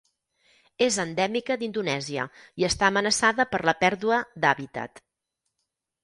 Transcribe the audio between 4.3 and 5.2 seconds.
d'hàbitat.